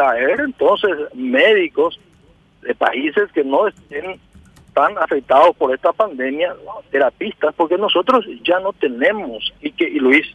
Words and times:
traer 0.00 0.40
entonces 0.40 0.96
médicos 1.12 2.00
de 2.62 2.74
países 2.74 3.30
que 3.32 3.44
no 3.44 3.68
estén 3.68 4.18
tan 4.72 4.96
afectados 4.96 5.54
por 5.56 5.74
esta 5.74 5.92
pandemia, 5.92 6.56
terapistas, 6.90 7.54
porque 7.54 7.76
nosotros 7.76 8.24
ya 8.42 8.60
no 8.60 8.72
tenemos, 8.72 9.52
y 9.60 9.72
que 9.72 9.84
y 9.84 9.98
Luis, 9.98 10.26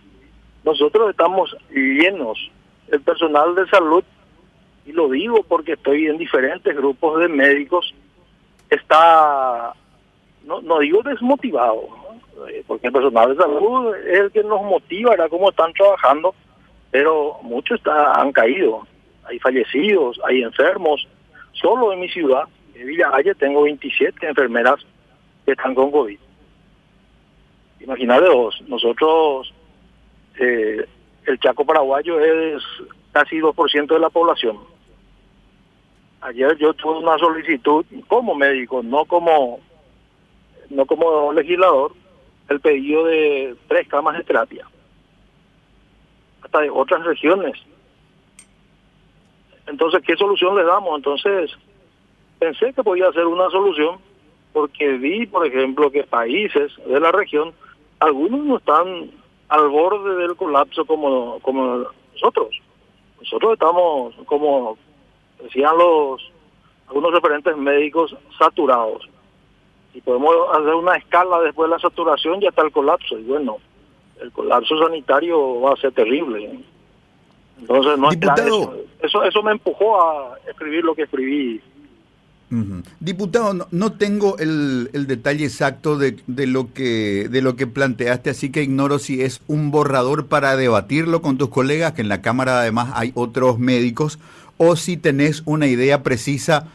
nosotros 0.64 1.10
estamos 1.10 1.58
llenos, 1.72 2.52
el 2.90 3.02
personal 3.02 3.56
de 3.56 3.68
salud, 3.68 4.04
y 4.86 4.92
lo 4.92 5.10
digo 5.10 5.42
porque 5.48 5.74
estoy 5.74 6.06
en 6.06 6.20
diferentes 6.20 6.76
grupos 6.76 7.20
de 7.22 7.28
médicos, 7.28 7.96
está, 8.70 9.74
no, 10.46 10.62
no 10.62 10.78
digo 10.78 11.02
desmotivado, 11.02 11.88
eh, 12.50 12.64
porque 12.68 12.88
el 12.88 12.94
personal 12.94 13.30
de 13.30 13.42
salud 13.42 13.96
es 13.96 14.20
el 14.20 14.32
que 14.32 14.44
nos 14.44 14.62
motiva, 14.62 15.16
era 15.16 15.28
cómo 15.28 15.50
están 15.50 15.74
trabajando, 15.74 16.36
pero 16.92 17.40
muchos 17.42 17.80
está, 17.80 18.14
han 18.14 18.32
caído, 18.32 18.86
hay 19.28 19.40
fallecidos, 19.40 20.20
hay 20.26 20.42
enfermos, 20.42 21.08
solo 21.54 21.94
en 21.94 22.00
mi 22.00 22.10
ciudad 22.10 22.46
en 22.76 22.88
Villa 22.88 23.10
tengo 23.40 23.64
27 23.64 24.28
enfermeras 24.28 24.86
que 25.46 25.54
están 25.54 25.74
con 25.74 25.92
COVID. 25.92 26.20
Imagínate 27.80 28.30
vos, 28.30 28.62
nosotros, 28.68 29.54
eh, 30.40 30.86
el 31.26 31.40
Chaco 31.40 31.66
paraguayo 31.66 32.20
es 32.20 32.62
casi 33.12 33.38
2% 33.40 33.88
de 33.88 34.00
la 34.00 34.10
población. 34.10 34.60
Ayer 36.22 36.58
yo 36.58 36.74
tuve 36.74 37.00
una 37.00 37.18
solicitud 37.18 37.86
como 38.08 38.36
médico, 38.36 38.82
no 38.84 39.06
como 39.06 39.60
no 40.70 40.86
como 40.86 41.32
legislador, 41.32 41.94
el 42.50 42.60
pedido 42.60 43.06
de 43.06 43.56
tres 43.68 43.88
camas 43.88 44.18
de 44.18 44.24
terapia, 44.24 44.68
hasta 46.42 46.62
de 46.62 46.70
otras 46.70 47.06
regiones. 47.06 47.54
Entonces, 49.68 50.04
¿qué 50.06 50.16
solución 50.16 50.56
le 50.56 50.64
damos? 50.64 50.96
Entonces, 50.98 51.52
pensé 52.40 52.74
que 52.74 52.84
podía 52.84 53.12
ser 53.12 53.26
una 53.26 53.50
solución 53.50 53.98
porque 54.54 54.94
vi, 54.98 55.26
por 55.26 55.46
ejemplo, 55.46 55.92
que 55.92 56.04
países 56.04 56.72
de 56.86 57.00
la 57.00 57.12
región, 57.12 57.54
algunos 58.00 58.46
no 58.46 58.58
están 58.58 59.12
al 59.50 59.68
borde 59.68 60.16
del 60.16 60.36
colapso 60.36 60.86
como, 60.86 61.40
como 61.40 61.86
nosotros. 62.14 62.62
Nosotros 63.20 63.54
estamos, 63.54 64.16
como 64.26 64.78
decían 65.42 65.78
los 65.78 66.32
algunos 66.88 67.14
referentes 67.14 67.58
médicos, 67.58 68.16
saturados. 68.38 69.10
Y 69.94 70.02
podemos 70.02 70.36
hacer 70.52 70.74
una 70.74 70.96
escala 70.96 71.42
después 71.42 71.70
de 71.70 71.76
la 71.76 71.80
saturación, 71.80 72.42
ya 72.42 72.50
está 72.50 72.62
el 72.62 72.72
colapso. 72.72 73.18
Y 73.18 73.24
bueno, 73.24 73.58
el 74.22 74.32
colapso 74.32 74.78
sanitario 74.78 75.62
va 75.62 75.74
a 75.74 75.78
ser 75.78 75.94
terrible. 75.94 76.60
Entonces, 77.60 77.98
no 77.98 78.10
Diputado, 78.10 78.76
eso. 79.02 79.24
eso. 79.24 79.44
me 79.44 79.52
empujó 79.52 80.02
a 80.02 80.38
escribir 80.48 80.84
lo 80.84 80.96
que 80.96 81.04
escribí 81.04 81.62
Diputado, 83.00 83.68
no, 83.72 83.92
tengo 83.94 84.38
el, 84.38 84.90
el, 84.94 85.08
detalle 85.08 85.46
exacto 85.46 85.98
de, 85.98 86.18
de, 86.28 86.48
lo 86.48 86.72
que, 86.74 87.28
de 87.30 87.42
lo 87.42 87.56
que 87.56 87.68
planteaste, 87.68 88.30
así 88.30 88.52
que 88.52 88.64
ignoro 88.64 89.00
si 89.00 89.22
es 89.22 89.42
un 89.48 89.72
borrador 89.72 90.28
para 90.28 90.56
debatirlo 90.56 91.22
con 91.22 91.38
tus 91.38 91.50
colegas, 91.50 91.94
que 91.94 92.02
en 92.02 92.08
la 92.08 92.22
Cámara 92.22 92.60
además 92.60 92.92
hay 92.94 93.12
otros 93.16 93.58
médicos, 93.60 94.20
o 94.58 94.76
si 94.76 94.96
tenés 94.96 95.42
una 95.46 95.68
idea 95.68 96.04
precisa 96.04 96.68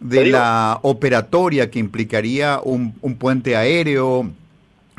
de 0.00 0.26
la 0.26 0.80
operatoria 0.82 1.70
que 1.70 1.78
implicaría 1.78 2.60
un, 2.62 2.94
un 3.00 3.14
puente 3.14 3.56
aéreo 3.56 4.28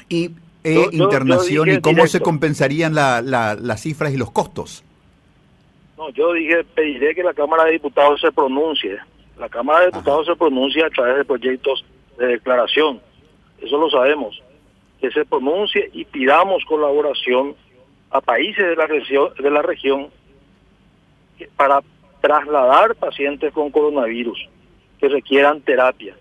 y 0.07 0.31
e 0.63 0.87
internación 0.93 1.69
y 1.69 1.81
cómo 1.81 2.07
se 2.07 2.21
compensarían 2.21 2.95
la, 2.95 3.21
la, 3.21 3.55
las 3.55 3.81
cifras 3.81 4.13
y 4.13 4.17
los 4.17 4.31
costos. 4.31 4.83
No, 5.97 6.09
yo 6.09 6.33
dije, 6.33 6.63
pediré 6.63 7.13
que 7.13 7.23
la 7.23 7.33
Cámara 7.33 7.65
de 7.65 7.73
Diputados 7.73 8.19
se 8.19 8.31
pronuncie. 8.31 8.97
La 9.37 9.49
Cámara 9.49 9.81
de 9.81 9.85
Diputados 9.87 10.25
se 10.27 10.35
pronuncia 10.35 10.87
a 10.87 10.89
través 10.89 11.17
de 11.17 11.25
proyectos 11.25 11.85
de 12.17 12.27
declaración, 12.27 13.01
eso 13.61 13.77
lo 13.77 13.89
sabemos, 13.89 14.41
que 14.99 15.09
se 15.11 15.25
pronuncie 15.25 15.89
y 15.93 16.05
pidamos 16.05 16.63
colaboración 16.65 17.55
a 18.11 18.21
países 18.21 18.65
de 18.65 18.75
la 18.75 18.85
región, 18.85 19.33
de 19.39 19.49
la 19.49 19.61
región 19.61 20.09
para 21.55 21.81
trasladar 22.21 22.95
pacientes 22.95 23.51
con 23.51 23.71
coronavirus 23.71 24.47
que 24.99 25.09
requieran 25.09 25.61
terapia. 25.61 26.15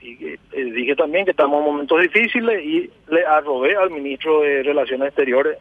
Y 0.00 0.26
eh, 0.26 0.38
dije 0.52 0.96
también 0.96 1.24
que 1.24 1.30
estamos 1.30 1.58
en 1.58 1.64
momentos 1.64 2.00
difíciles 2.00 2.64
y 2.64 2.90
le 3.08 3.26
arrobé 3.26 3.76
al 3.76 3.90
ministro 3.90 4.40
de 4.40 4.62
Relaciones 4.62 5.08
Exteriores 5.08 5.58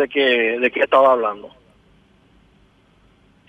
de 0.00 0.08
que 0.08 0.58
de 0.58 0.70
qué 0.70 0.80
estaba 0.80 1.12
hablando. 1.12 1.50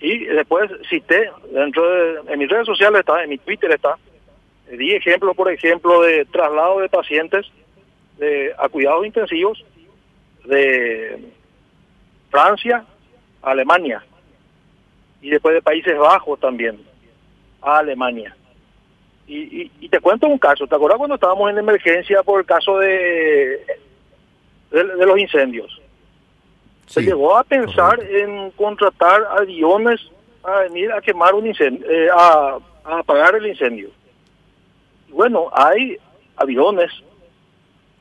Y 0.00 0.24
después 0.24 0.70
cité, 0.88 1.30
dentro 1.52 1.88
de 1.88 2.32
en 2.32 2.38
mis 2.38 2.48
redes 2.48 2.66
sociales 2.66 3.00
está, 3.00 3.22
en 3.22 3.30
mi 3.30 3.38
Twitter 3.38 3.70
está, 3.70 3.96
di 4.70 4.92
ejemplo, 4.94 5.34
por 5.34 5.50
ejemplo, 5.50 6.02
de 6.02 6.24
traslado 6.26 6.80
de 6.80 6.88
pacientes 6.88 7.46
de, 8.18 8.52
a 8.58 8.68
cuidados 8.68 9.06
intensivos 9.06 9.64
de 10.44 11.32
Francia 12.30 12.84
a 13.42 13.50
Alemania 13.50 14.04
y 15.20 15.30
después 15.30 15.54
de 15.54 15.62
Países 15.62 15.96
Bajos 15.96 16.40
también 16.40 16.80
a 17.60 17.78
Alemania. 17.78 18.36
Y, 19.26 19.70
y, 19.80 19.88
te 19.88 20.00
cuento 20.00 20.26
un 20.26 20.38
caso, 20.38 20.66
¿te 20.66 20.74
acuerdas 20.74 20.98
cuando 20.98 21.14
estábamos 21.14 21.48
en 21.48 21.58
emergencia 21.58 22.22
por 22.22 22.40
el 22.40 22.46
caso 22.46 22.78
de, 22.78 23.64
de 24.70 25.06
los 25.06 25.18
incendios? 25.18 25.81
Se 26.92 27.00
llegó 27.00 27.38
a 27.38 27.42
pensar 27.42 27.98
en 28.04 28.50
contratar 28.50 29.26
aviones 29.38 29.98
a 30.44 30.60
venir 30.60 30.92
a 30.92 31.00
quemar 31.00 31.34
un 31.34 31.46
incendio, 31.46 31.90
eh, 31.90 32.08
a, 32.14 32.58
apagar 32.84 33.34
el 33.36 33.46
incendio. 33.46 33.88
Bueno, 35.08 35.48
hay 35.52 35.96
aviones, 36.36 36.90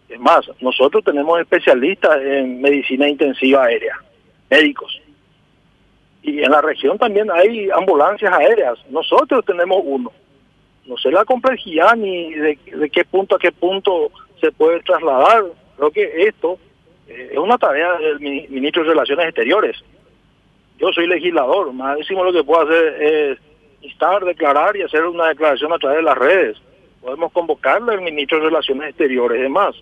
es 0.10 0.20
más, 0.20 0.46
nosotros 0.60 1.06
tenemos 1.06 1.40
especialistas 1.40 2.18
en 2.22 2.60
medicina 2.60 3.08
intensiva 3.08 3.64
aérea, 3.64 3.96
médicos. 4.50 5.00
Y 6.24 6.44
en 6.44 6.52
la 6.52 6.62
región 6.62 6.98
también 6.98 7.32
hay 7.32 7.70
ambulancias 7.70 8.34
aéreas, 8.34 8.78
nosotros 8.90 9.46
tenemos 9.46 9.82
uno. 9.86 10.12
No 10.86 10.98
sé 10.98 11.12
la 11.12 11.24
complejidad 11.24 11.96
ni 11.96 12.34
de, 12.34 12.60
de 12.76 12.90
qué 12.90 13.06
punto 13.06 13.36
a 13.36 13.40
qué 13.40 13.54
punto 13.54 14.12
se 14.42 14.52
puede 14.52 14.82
trasladar. 14.82 15.46
Creo 15.78 15.92
que 15.92 16.24
esto 16.28 16.60
es 17.32 17.38
una 17.38 17.58
tarea 17.58 17.98
del 17.98 18.20
ministro 18.20 18.84
de 18.84 18.90
Relaciones 18.90 19.28
Exteriores. 19.28 19.78
Yo 20.80 20.92
soy 20.94 21.08
legislador, 21.08 21.72
máximo 21.74 22.24
lo 22.24 22.34
que 22.34 22.44
puedo 22.44 22.62
hacer 22.64 23.02
es 23.02 23.38
instar, 23.82 24.24
declarar 24.26 24.76
y 24.76 24.82
hacer 24.82 25.06
una 25.06 25.28
declaración 25.28 25.72
a 25.74 25.78
través 25.78 25.98
de 25.98 26.04
las 26.04 26.18
redes. 26.18 26.58
Podemos 27.02 27.32
convocarle 27.32 27.94
al 27.94 28.02
ministro 28.02 28.40
de 28.40 28.46
Relaciones 28.46 28.90
Exteriores. 28.90 29.40
Además, 29.40 29.76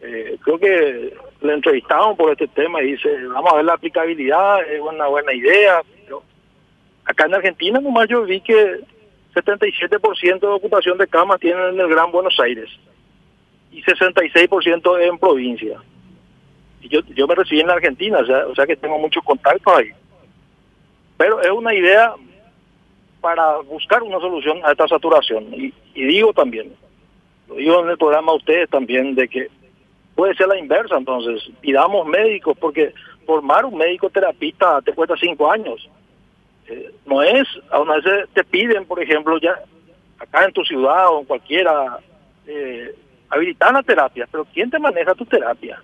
eh, 0.00 0.36
creo 0.42 0.58
que 0.58 1.14
le 1.40 1.52
entrevistamos 1.52 2.16
por 2.16 2.30
este 2.30 2.48
tema 2.48 2.82
y 2.82 2.92
dice, 2.92 3.08
vamos 3.26 3.52
a 3.52 3.56
ver 3.56 3.64
la 3.64 3.74
aplicabilidad, 3.74 4.62
es 4.68 4.80
una 4.80 5.06
buena 5.06 5.32
idea. 5.32 5.82
Pero 6.04 6.22
acá 7.04 7.26
en 7.26 7.34
Argentina 7.34 7.80
nomás 7.80 8.08
yo 8.08 8.22
vi 8.22 8.40
que 8.40 8.80
77% 9.34 10.40
de 10.40 10.46
ocupación 10.46 10.98
de 10.98 11.06
camas 11.06 11.40
tienen 11.40 11.74
en 11.74 11.80
el 11.80 11.88
Gran 11.88 12.12
Buenos 12.12 12.38
Aires 12.40 12.68
y 13.70 13.82
66% 13.82 15.00
en 15.00 15.18
provincia 15.18 15.80
yo, 16.88 17.00
yo 17.14 17.26
me 17.26 17.34
recibí 17.34 17.60
en 17.60 17.68
la 17.68 17.74
Argentina, 17.74 18.18
o 18.18 18.54
sea, 18.54 18.66
que 18.66 18.76
tengo 18.76 18.98
muchos 18.98 19.22
contactos 19.24 19.74
ahí. 19.74 19.90
Pero 21.16 21.40
es 21.40 21.50
una 21.50 21.74
idea 21.74 22.14
para 23.20 23.58
buscar 23.58 24.02
una 24.02 24.18
solución 24.18 24.60
a 24.64 24.72
esta 24.72 24.88
saturación. 24.88 25.46
Y, 25.54 25.72
digo 25.94 26.32
también, 26.32 26.72
lo 27.48 27.54
digo 27.54 27.82
en 27.82 27.90
el 27.90 27.98
programa 27.98 28.32
a 28.32 28.36
ustedes 28.36 28.68
también, 28.68 29.14
de 29.14 29.28
que 29.28 29.48
puede 30.14 30.34
ser 30.34 30.48
la 30.48 30.58
inversa, 30.58 30.96
entonces, 30.96 31.48
pidamos 31.60 32.06
médicos, 32.06 32.56
porque 32.58 32.92
formar 33.24 33.64
un 33.64 33.76
médico 33.76 34.10
terapista 34.10 34.80
te 34.82 34.92
cuesta 34.92 35.14
cinco 35.18 35.50
años. 35.50 35.88
Eh, 36.68 36.92
no 37.06 37.22
es, 37.22 37.46
a 37.70 37.80
una 37.80 37.94
vez 37.98 38.28
te 38.32 38.44
piden, 38.44 38.84
por 38.84 39.02
ejemplo, 39.02 39.38
ya 39.38 39.54
acá 40.18 40.44
en 40.44 40.52
tu 40.52 40.64
ciudad 40.64 41.10
o 41.10 41.20
en 41.20 41.26
cualquiera, 41.26 41.98
eh, 42.46 42.94
habilitar 43.28 43.72
la 43.72 43.82
terapia, 43.82 44.28
pero 44.30 44.44
¿quién 44.52 44.70
te 44.70 44.78
maneja 44.78 45.14
tu 45.14 45.24
terapia? 45.24 45.80